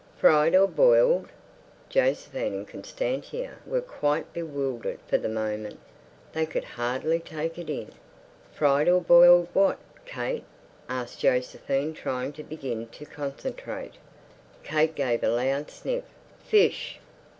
Fried 0.17 0.55
or 0.55 0.65
boiled? 0.67 1.27
Josephine 1.87 2.55
and 2.55 2.67
Constantia 2.67 3.57
were 3.67 3.81
quite 3.81 4.33
bewildered 4.33 4.97
for 5.07 5.19
the 5.19 5.29
moment. 5.29 5.79
They 6.33 6.47
could 6.47 6.63
hardly 6.63 7.19
take 7.19 7.59
it 7.59 7.69
in. 7.69 7.91
"Fried 8.51 8.89
or 8.89 8.99
boiled 8.99 9.49
what, 9.53 9.77
Kate?" 10.05 10.43
asked 10.89 11.19
Josephine, 11.19 11.93
trying 11.93 12.33
to 12.33 12.43
begin 12.43 12.87
to 12.87 13.05
concentrate. 13.05 13.93
Kate 14.63 14.95
gave 14.95 15.23
a 15.23 15.29
loud 15.29 15.69
sniff. 15.69 16.05
"Fish." 16.43 16.99